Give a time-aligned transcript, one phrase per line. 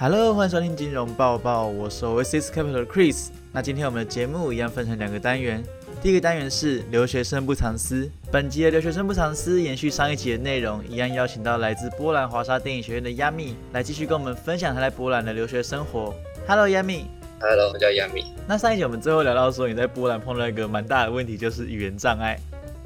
[0.00, 3.30] Hello，欢迎收听金融报报，我是 Oasis Capital 的 Chris。
[3.50, 5.60] 那今天我们的节目一样分成两个单元，
[6.00, 8.08] 第一个单元是留学生不藏私。
[8.30, 16.14] 本集的留学生不藏私延续上一集的内容，一样邀请到来自波兰华沙电影学院的 Yami 来继续跟我们分享他在波兰的留学生活。
[16.46, 17.06] Hello，Yami。
[17.40, 18.26] Hello，我叫 Yami。
[18.46, 22.38] 那上一集我们最后聊到说你在波兰碰到一个蛮大的问题，就是语言障碍。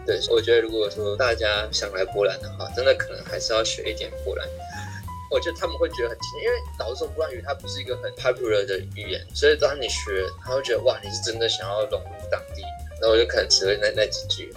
[0.07, 4.51] 对，我觉得如果说大家想来波兰的话，真的可能还是要学一点波兰语。
[5.33, 12.63] 我觉得他们会觉得很亲切，因为老实说，波兰语它不是一个很 popular 的语言，所以当你学，他会觉得哇，你是真的想要融入当地。
[13.01, 14.49] 然后我就可能只会那那几句。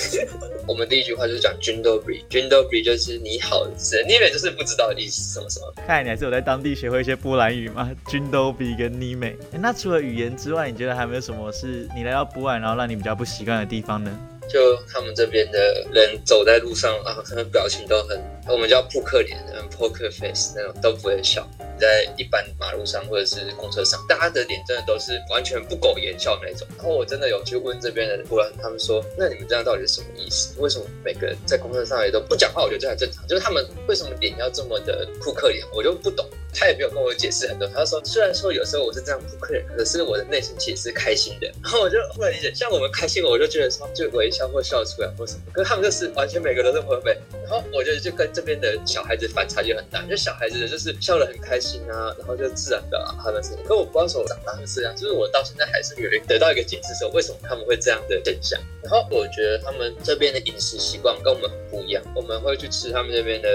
[0.66, 2.78] 我们第一句话就是讲 j u n d o b r i j u n d o b
[2.78, 5.70] r i 就是你好的字，你以为就是不知道的意思什么什么。
[5.76, 14.18] 看来你还是有在当地学会一些波兰语吗 j u n d o b i 跟 n i m 那除了语言之外，你觉得还有没有什么是你来到波兰然后让你比较不习惯的地方呢？
[14.48, 21.48] 就他们这边的人走在路上啊，他们表情都很，我们叫扑克脸，嗯，poker face 那种都不会笑。
[21.82, 26.64] 在一般马路上或者是公车上，大家的脸真的都是完全不苟言笑那种。
[26.78, 30.54] 然后我真的有去问这边的波兰，他们说，那你们这样到底是什么意思？
[30.60, 32.62] 为什么每个人在公车上也都不讲话？
[32.62, 36.24] 我觉得这很正常，就是他们为什么脸要这么的扑克脸，我就不懂。
[36.54, 41.50] 他也没有跟我解释很多，他说虽然说有时候我是这样扑克脸，可是我的内心其实是开心的。
[41.62, 47.16] 然后我就忽然理解，像我们开心，我就觉得说就微笑或笑出来或什么，可是他们就是完全每个人都是 perfect。
[47.42, 58.60] 然后我觉得就跟这边的小孩子反差就很大，就小孩子就是笑得很开心啊，然后就自然的他们是，可我不知道说我长大是这样，就是我到现在还是有得到一个解释说为什么他们会这样的现象。
[58.82, 63.48] 然后我觉得他们这边的饮食习惯跟我们不一样，我们会去吃他们这边的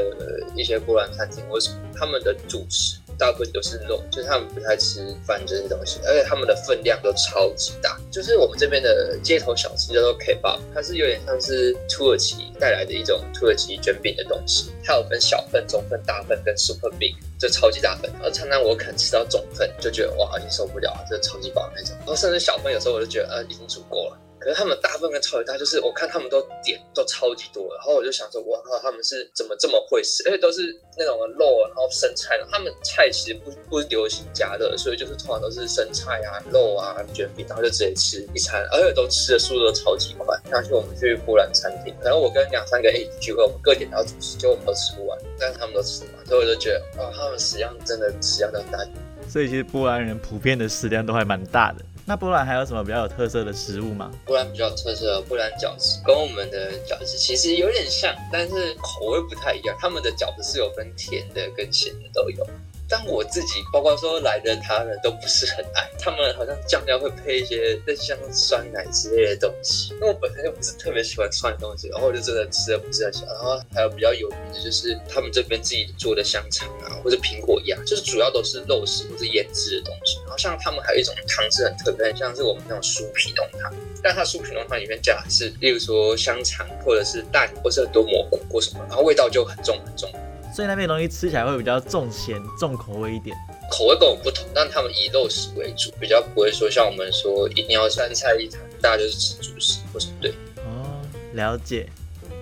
[0.55, 2.97] 一些波兰餐厅，为什么他们的主食？
[3.17, 7.97] 大部分都是肉，就是他们不太吃饭这些东西，而且他们的分量都超级大。
[8.11, 18.11] 就是我们这边的街头小吃叫做 Kebab，它是有点像是土耳其带来的一种土耳其卷饼的东西，它有分小份、中份、大份跟 Super Big，就超级大份。
[18.13, 21.95] 然后常常我可能吃到中份就觉得哇，已经受不了了，这超级饱那种。
[21.99, 24.17] 然后甚至小份有时候我就觉得呃已经足够了。
[24.39, 30.23] 可是他们大份跟超级大，就是我看他们都点都超级多，然后我就想说，哇靠，他们是怎么这么会吃？
[30.27, 40.37] 而且都是那种肉，然后生菜，他们菜其实不不流行加热，所以就是通常都是生菜啊、肉啊、卷饼，然后就直接吃一餐，而且都吃的速度都超级快。
[40.49, 48.79] 像去我们去波兰餐厅，可能我跟两三个一起聚会，我们各点到主食，就我们都吃不完，但是他们都吃完，所以我就觉得，啊，他们食量真的食量都很大。
[49.27, 51.83] 所以其实波兰人普遍的食量都还蛮大的。
[52.09, 54.09] 那波兰还有什么比较有特色的食物吗？
[54.25, 59.75] 波兰比较有特色的波兰饺子跟我们的饺子其实有点像，但是口味不太一样。
[59.77, 62.47] 他们的饺子是有分甜的跟咸的都有。
[62.89, 69.93] 但我自己，包括说来的他们都不是很爱，他们好像酱料会配一些类似像酸奶之类的东西。
[69.95, 73.35] 因为我本身就不是特别喜欢酸的东西，然后我就真的吃的不是很喜欢。
[73.35, 80.17] 然后还有比较有名的就是他们这边自己做的香肠啊，或者苹果鸭，就是主要都是肉食或者腌制的东西。
[80.23, 90.09] 然后像他们还有一种汤是很特别，很像是我们那种酥皮浓汤，但它酥皮浓汤里面加的是，例如说香肠或者是蛋，或是很多蘑菇或什么，然后味道就很重很重。
[90.57, 93.37] 所以那边东西吃起来会比较重咸、重口味一点。
[93.69, 100.31] 口味跟我们不同，但他们以肉食为主，比较不会说像我们说一定要三菜一汤，大家就是吃主食或什么对。
[100.65, 100.99] 哦，
[101.33, 101.87] 了解。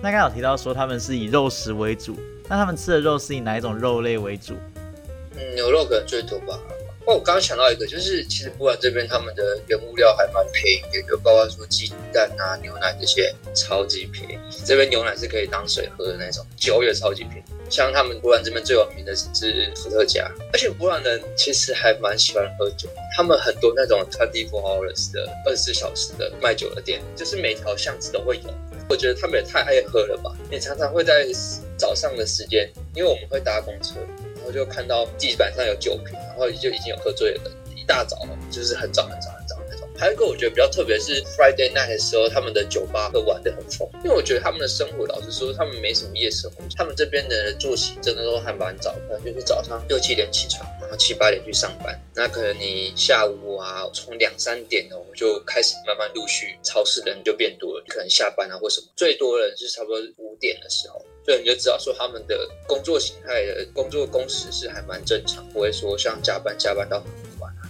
[0.02, 2.16] 那刚好提到说他们是以肉食为主，
[2.48, 4.54] 那他们吃的肉是以哪一种肉类为主？
[5.36, 6.58] 嗯，牛肉可能最多吧。
[7.06, 14.36] 哦，我刚刚想到一个，就是其实波兰这边他们的原物料还蛮便宜的，就包括说鸡蛋啊、牛奶这些，超级便宜。
[14.64, 17.42] 这边牛奶是可以当水喝的那种，酒也超级便宜。
[17.70, 19.26] 像他们波兰这边最有名的是
[19.76, 28.52] 伏特加，而且波兰人其实还蛮喜欢喝酒，他们很多那种 twenty four hours 的二十四小时的卖酒的店，就是每条巷子都会有。
[28.88, 30.32] 我觉得他们也太爱喝了吧！
[30.50, 31.26] 你常常会在
[31.76, 33.94] 早上的时间，因为我们会搭公车。
[34.46, 37.50] 我就看到地板上有酒瓶，然后就已经有喝醉了。
[37.74, 38.16] 一大早
[38.50, 39.30] 就是很早很早。
[39.98, 43.88] 还有一个我觉得比较特别是 Friday night 的时候，他们的酒吧会玩的很疯。
[44.04, 46.62] 因为我觉得他们的生活，老实说，他们没什么夜生活。
[46.76, 51.98] 他们这边的作息真的都还蛮早，可能就是早上六七点起床，然后七八点去上班。
[52.14, 57.84] 那可能你下午啊，从两三点哦就开始慢慢陆续，超市人就变多了。
[57.88, 61.04] 可能下班啊或什么，最多人是差不多五点的时候。
[61.24, 67.02] 所以你就知道说他们的工作形态的工作工时是还蛮正常，不会说像加班加班到。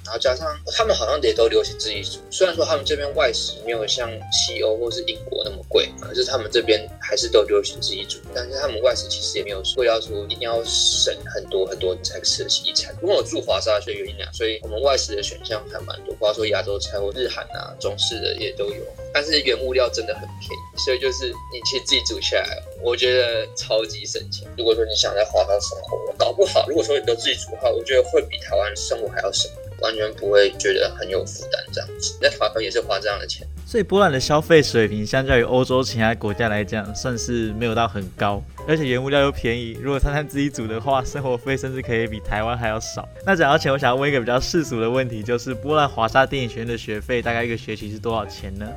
[0.07, 8.19] 然后加上他们好像也都流行自己煮，虽然说他们这边外食没有像西欧或是英国那么贵，可是他们这边还是都流行自己煮。
[8.33, 12.95] 但是他们外食其实也没有说要说一定要省很多很多你才吃得起一餐。
[13.03, 18.83] 因为我住华沙所以原因啊，所以我们外食的选项还蛮多，包括说亚洲菜或日韩啊、中式的也都有。
[19.13, 24.47] 但是原物料真的很便宜，所以就是你其实自己煮下来，我觉得超级省钱。
[24.57, 29.51] 如果说你想在华沙生活，搞不好，如果说你都自己煮的话，我觉得会比台湾生活还要省，
[29.81, 32.19] 完全不会觉得很有负担这样子。
[32.21, 33.47] 那法国也是花这样的钱。
[33.67, 39.77] 所以波兰的消费水平相较于欧洲其他国家来讲，算是没有到很高，而且原物料又便宜。
[39.83, 43.09] 如果餐餐自己煮的话，生活费甚至可以比台湾还要少。
[43.25, 48.69] 那讲到钱，我想要问一个比较世俗的问题，就是波兰华沙电影学院的学费大概一个学期是多少钱呢？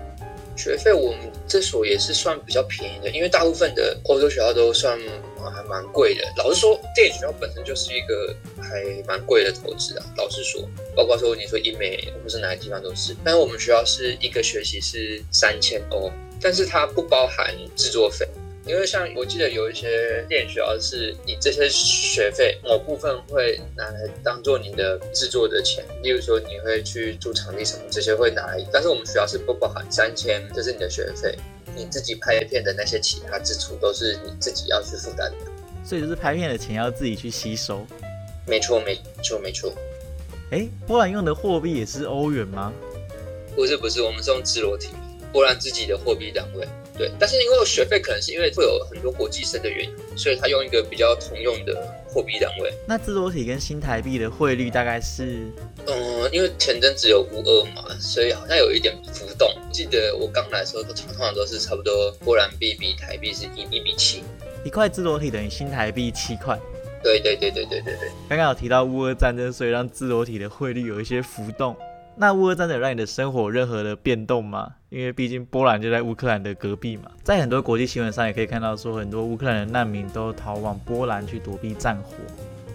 [0.60, 5.00] 学费我们这所也是算比较便宜的，因为大部分的欧洲学校都算
[5.56, 6.24] 还蛮贵的。
[6.36, 10.06] 老实说，电影学校本身就是一个还蛮贵的投资啊。
[10.18, 10.62] 老实说，
[10.94, 13.16] 包括说你说英美或是哪个地方都是。
[13.24, 16.12] 但是我们学校是一个学期是三千欧，
[16.42, 18.28] 但是它不包含制作费。
[18.66, 31.36] 因为像我记得有一些电影学校是你这些学费某部分会拿来当做你的制作的钱，例如说你会去租场地什么这些会拿来，但是我们学校是不包含三千，这是你的学费，
[31.76, 35.52] 你自己拍片的那些其他支出都是你自己要去负担的，
[35.84, 37.86] 所以就是拍片的钱要自己去吸收。
[38.46, 39.74] 没错，没错，没错。
[40.52, 42.74] 哎，波兰用的货币也是欧元吗？
[43.56, 44.90] 不是，不是，我们是用自罗体，
[45.32, 46.68] 波兰自己的货币单位。
[47.00, 51.74] 对，但是因为学费可能是因为会有很多国际生的原因，所以他用一个比较通用的
[52.10, 52.74] 货币单位。
[52.86, 55.48] 那自罗体跟新台币的汇率大概是？
[55.88, 59.50] 嗯，因为前阵只有五二嘛，所以好像有一点浮动。
[59.72, 64.22] 记得我刚来的时候，通常都是差不多波兰币比台币是一一比七，
[64.66, 66.60] 一块自罗体等于新台币七块。
[67.02, 68.10] 对对对对对对对。
[68.28, 71.74] 刚刚有提到乌俄战争，所以让自罗体的汇率有一些浮动。
[72.22, 74.70] 那乌俄战争让你的生活任何的变动吗？
[74.90, 82.16] 因为毕竟波兰就在乌克兰的隔壁嘛，在很多国际新闻上也可以看到，说很多乌克兰的难民都逃往波兰去躲避战火。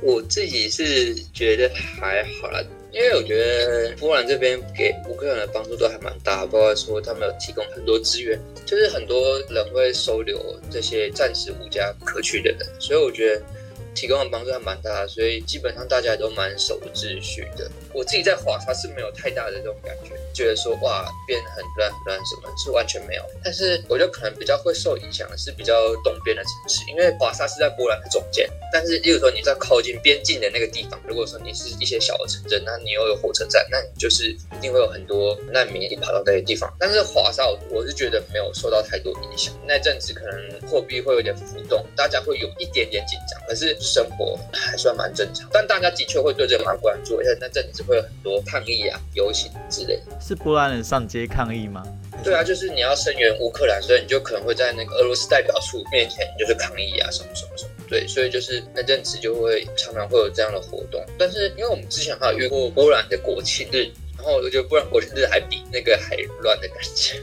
[0.01, 2.59] 我自己是觉得还好啦，
[2.91, 13.43] 因为我觉得波兰这边给乌克兰的帮助都还蛮大，包括说他们有提供很多资源，就是很多人会收留这些暂时无家可去的人，所以我觉得。
[13.95, 17.71] 提供的帮助还蛮大，所以基本上大家都蛮守秩序的。
[17.93, 23.23] 我自己在华沙是没有太大的这种感觉，觉得说哇变很乱很乱什么，是完全没有。
[23.43, 28.49] 但是我觉得可能比较会受影响的是比较东边的城市，因为华沙是在波兰的中间。
[28.73, 36.69] 但是，例如说你在靠近边境的那个地方，如果说你是一些小的城镇，那你又有火车站，那你就是一定会有很多难民一跑到那些地方。
[36.81, 39.55] 但是华沙，我是觉得没有受到太多影响。
[39.69, 43.79] 那阵子可能货币会有点浮动，大家会有一点点紧张，可是。
[43.87, 50.01] 生活还算蛮正常，但大家的确会对这个蛮关注，而且那阵子会有很多抗议啊、游行之类。
[50.21, 51.83] 是波兰人上街抗议吗？
[52.23, 57.71] 对啊，就是你要声援乌克兰，所以你就可能会在那个俄罗斯代表处面前就是抗议啊，什么什么什么。
[57.89, 61.05] 对，所以就是那阵子就会常常会有这样的活动。
[61.19, 67.21] 但是因为我们之前还有遇过波兰的国庆日，然后我觉得波兰国庆日还比那个还乱的感觉。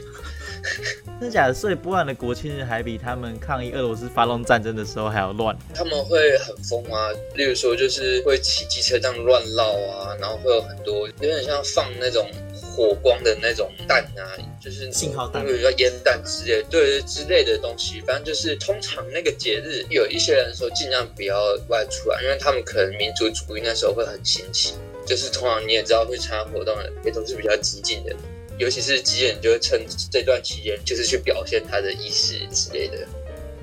[1.20, 1.54] 真的假的？
[1.54, 5.56] 所以波兰的国庆日还比他们抗议俄罗斯发动战争的时候还要乱。
[5.74, 14.22] 他们会很疯啊，例如说就是会骑机车这样乱绕啊，然后会有很多有点像放那种火光的那种弹啊，
[14.60, 18.00] 就是信号弹，比如说烟弹之类，对之类的东西。
[18.02, 21.36] 反正就是通常那个节日，有一些人说尽量不要
[21.68, 24.74] 外出啊，因为他们可能民族主义那时候会很兴起。
[25.04, 28.14] 就是通常你也知道会参加活动的也都是比较激进的。
[28.58, 32.98] 尤其是基人就会趁这段期间，就是去表现他的意识之类的。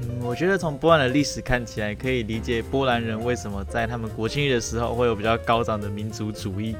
[0.02, 6.76] 嗯，我觉得从波兰的历史看起来，可以理解波兰人为什么在他们国庆日的时候会有比较高涨的民族主义。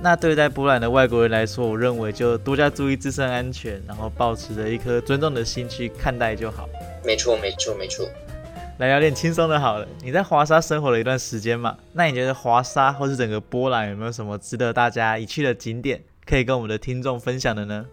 [0.00, 6.68] 那对待波兰的外国人来说，我认为就多加注意自身安全，然后保持着一颗尊重的心去看待就好。
[7.04, 8.06] 没错，没错，没错。
[8.78, 9.86] 来聊点轻松的，好了。
[10.02, 11.76] 你在华沙生活了一段时间嘛？
[11.92, 16.02] 那你觉得华沙或是整个波兰有没有什么值得大家一去的景点？
[16.26, 17.86] 可以跟我们的听众分享的呢？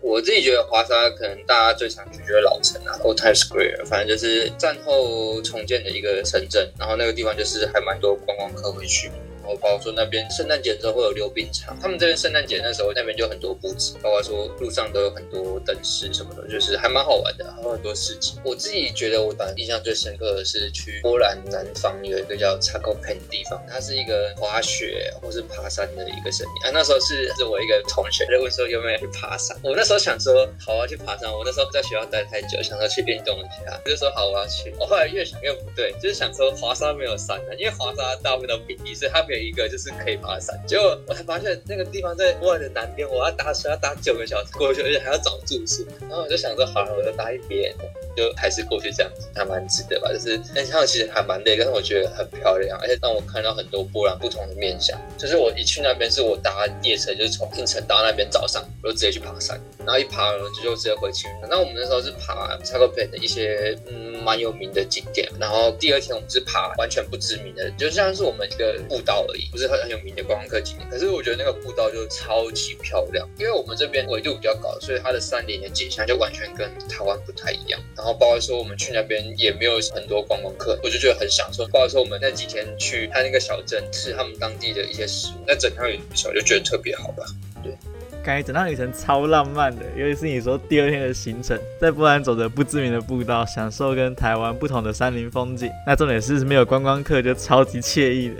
[0.00, 9.10] 我自己觉得华沙可能大家最常去就是老城啊，Old Times Square，反正就是战后重建的一个城镇，然后那个地方就是还蛮多观光客会去。
[9.44, 18.40] 然后包括说那边圣诞节的时候会有溜冰场，他们这边圣诞节那时候那边就很多布置，包括说路上都有很多灯饰什么的，就是还蛮好玩的，还有很多事情。
[18.42, 26.70] 我自己觉得我反正印象最深刻的是去波兰南方有一个叫 c h a k o p e n 的地方，它是一个滑雪或是爬山的一个胜地啊。
[26.72, 34.72] 那时候是是我一个同学问说有没有去爬山，我那时候想说好啊去爬山，我那时候在学校待太久，想说去运动一下，就说好我要去。
[34.78, 45.86] 我后来越想越不对，就是想说华沙没有山的，因为华沙大部分都平地，所以它没一个就是可以爬山，结果我才发现那个地方在沃尔的南边，我要搭车要搭九个小时过去，而且还要找住宿。
[46.02, 47.74] 然后我就想说，好了，我就搭一边，
[48.16, 50.12] 就还是过去这样子，还蛮值得吧。
[50.12, 54.98] 就是那趟其实还蛮累，但是我觉得很漂亮，而且让我看到很多波兰不同的面相。
[55.18, 61.26] 就是我一去那边，是我搭夜车，就是从凌晨到那边早上，我就直接去爬山，然后一爬完就就直接回去。
[61.48, 65.28] 那我们那时候是爬 c h a k o p e 的一些嗯蛮有名的景点。
[65.38, 70.88] 然后第二天我们是爬完全不知名的，就像是我们一个步道而已，不是很很有名的观光客景点。
[70.90, 77.80] 可是我觉得那个步道就超级漂亮，因为我们这边纬度比较高，所以它的山林的景象就完全跟台湾不太一样。
[77.96, 81.64] 然后包括说我们去那边也没有很多观光客，我就觉得很享受。
[81.68, 87.24] 包括说我们那几天去他那个小镇吃他们当地的一些食物，那整趟旅程我就觉得特别好吧。
[87.62, 87.72] 对
[88.22, 95.70] 感觉整趟旅程超浪漫的，尤其是你说第二天的行程，在波兰走着不知名的步道，享受跟台湾不同的山林风景。
[95.86, 98.36] 那重点是没有观光客，就超级惬意的，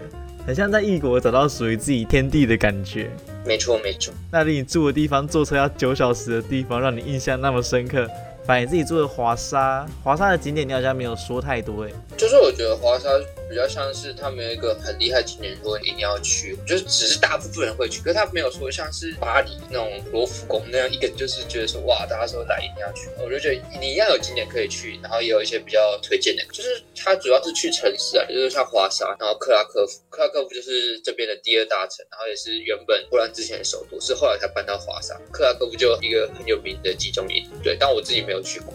[0.46, 3.10] 很像在异国找到属于自己天地的感觉。
[3.44, 8.08] 没错没错，那离你住的地方坐车要九小时的地方，让你印象那么深刻。
[8.46, 11.90] 把你自己住的华沙，华沙的景点你好像没有说太多哎。
[12.16, 13.08] 就是我觉得华沙
[13.48, 23.08] 比较像是他们有一个很厉害的景点，如果你一定要去，就是只是大部分人会去，可是他没有说像是巴黎那种罗浮宫那样一个，就是觉得说哇，大家说来一定要去。
[23.18, 35.18] 我就觉得你一样有景点可以去，然后也有一些比较推荐的，就是它主要是去城市啊，就是像华沙，然后克拉科夫，克拉科夫就是这边的第二大城，然后也是原本波兰之前的首都，是后来才搬到华沙。
[35.32, 38.34] 克拉科夫就一个很有名的集中营，对，但我自己没。
[38.34, 38.74] 有去过，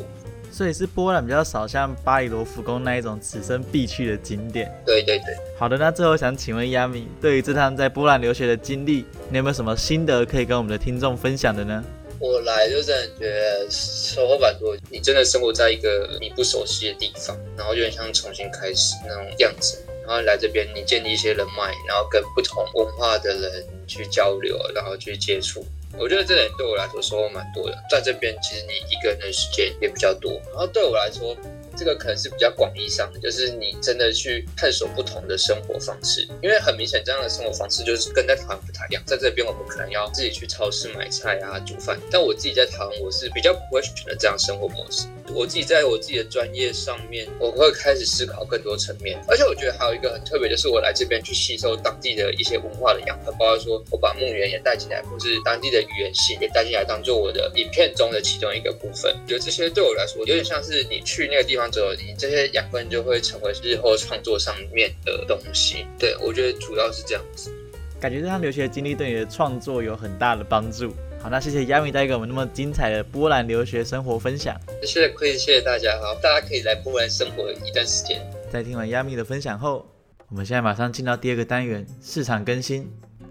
[0.52, 4.72] 所以是波兰比较少像巴黎罗浮宫那一种此生必去的景点。
[4.86, 11.84] 对对对，好的，那最后想请问亚米，对于这趟在波兰留学的经历，你有没有什么心得可以跟我们的听众分享的呢？
[12.20, 19.82] 我来就真的觉得收获蛮多，你真的生活在一个你不熟悉的地方，然后有点像重新开始那种样子。
[20.06, 25.64] 然后来这边，你建立一些人脉，然后跟不同文化的人去交流，然后去接触。
[25.98, 31.36] 我觉得这点对我来说收获蛮多的，在这边其实你一个人的时间也比较多，然后对我来说。
[31.78, 39.02] 这个可能是比较广义上的，就是你真的去探索不同的生活方式，因为很明显这样的生活方式就是跟在台湾不太一样。
[39.06, 45.08] 在这边我们可能要自己去超市买菜啊、煮饭，但我自己在台湾我是比较不会选择这样生活模式。
[45.34, 59.16] 我自己在我自己的专业上面，我会开始思考更多层面，而且我觉得还有一个很特别，就是我来这边去吸收当地的一些文化的养分，包括说我把墓园也带进来，或是当地的语言系也带进来，当做我的影片中的其中一个部分。
[59.24, 61.70] 我觉得这些对我来说有点像是你去那个地方。
[61.70, 65.86] 之后，你这些养分就会成为日后创作上面的东西。
[66.00, 67.54] 对我觉得主要是这样子。
[68.00, 70.92] 感觉这趟留学经历对你的创作有很大的帮助。
[71.22, 74.58] 好，那谢谢亚米带给我们那么精彩的波兰留学生活分享。
[74.82, 76.00] 谢谢，谢谢大家。
[76.00, 78.22] 哈，大家可以来波兰生活一段时间。
[78.50, 79.86] 在听完亚米的分享后，
[80.30, 82.90] 我们现在马上进到第二个单元——市场更新。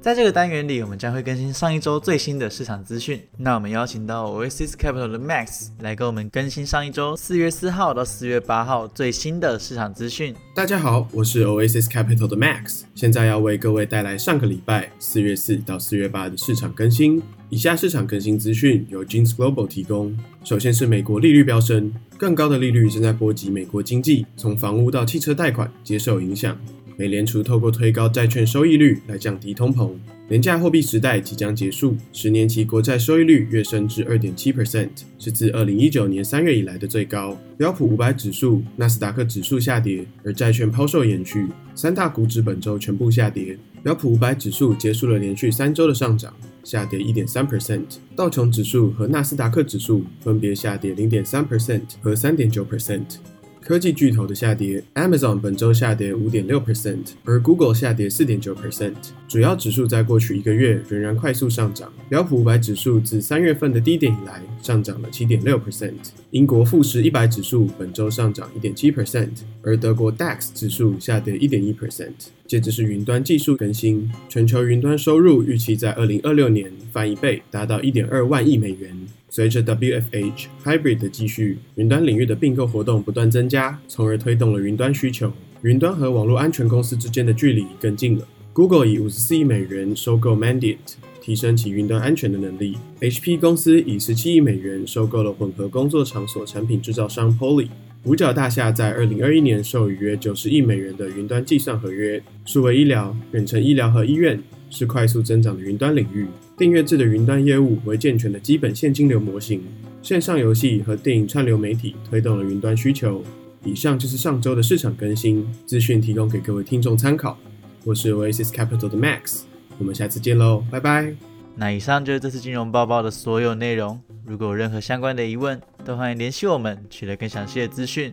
[0.08, 3.20] 在这个单元里，我们将会更新上一周最新的市场资讯。
[3.36, 10.34] 那我们邀请到 Oasis Capital 的 Max 来给我们更新上一周四月四号到四月八号最新的市场资讯。
[10.54, 17.22] 大家好，我是 Oasis Capital 的 Max，现在要为各位带来上个礼拜四月四到四月八的市场更新。
[17.50, 20.16] 以下市场更新资讯由 Jeans Global 提供。
[20.42, 26.58] 首先是美国利率飙升，更高的利率正在波及美国经济，从房屋到汽车贷款皆受影响。
[26.98, 29.92] 美联储透过推高债券收益率来降低通膨，
[30.30, 31.96] 廉价货币时代即将结束。
[32.12, 37.38] 十年期国债收益率跃升至二点七 percent，是自二零一九年三月以来的最高。
[37.56, 43.56] 标普五百指数、纳斯达克指数下跌，而债券抛售延续，三大股指本周全部下跌。
[43.84, 47.84] 标普五百指数结束了连续三周的上涨，下跌一点三 percent。
[48.16, 53.18] 道琼指数和纳斯达克指数分别下跌零点三 percent 和三点九 percent。
[53.68, 58.94] 科技巨头的下跌，Amazon 本周下跌五点六 percent，而 Google 下跌四点九 percent。
[59.28, 61.92] 主要指数在过去一个月仍然快速上涨。
[62.08, 65.92] 标普五百指数自三月份的低点以来上涨了七点六 percent。
[66.30, 72.14] 英国富时一百指数本周上涨一点七 percent，而德国 DAX 指数下跌一点一 percent。
[72.46, 78.96] 接着是云端技术更新，全球云端收入预期在二零二六年翻一倍，达到一点二万亿美元。
[79.30, 85.32] 随着 WFH Hybrid 的继续，云端领域的并购活动不断增加，从而推动了云端需求。
[85.62, 88.26] 云端和网络安全公司之间的距离更近了。
[88.52, 90.78] Google 以五十四亿美元收购 Mandiant，
[91.20, 92.76] 提升其云端安全的能力。
[93.00, 97.68] HP 公司以十七亿美元收购了混合工作场所产品制造商 Poly。
[98.04, 102.22] 五角大厦在二零二一年授予约九十亿美元的云端计算合约。
[102.44, 106.26] 数位医疗、远程医疗和医院是快速增长的云端领域。
[106.58, 109.62] 订阅制的云端业务为健全的基本现金流模型，
[110.02, 113.22] 线上游戏和电影串流媒体推动了云端需求。
[113.62, 117.38] 以上就是上周的市场更新资讯，提供给各位听众参考。
[117.84, 119.42] 我是 Oasis Capital 的 Max，
[119.78, 121.14] 我们下次见喽，拜拜。
[121.54, 124.00] 那以上就是这次金融报告的所有内容。
[124.26, 128.12] 如果有任何相关的疑问，都欢迎联系我们，取得更详细的资讯。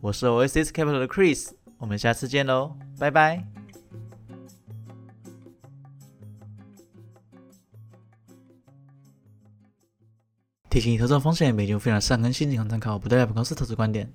[0.00, 1.48] 我是 Oasis Capital 的 Chris，
[1.78, 3.51] 我们下次见喽，拜拜。
[10.72, 14.10] 提醒：投资风险，每节非常善更新，进行参考，不代表公司投资观点。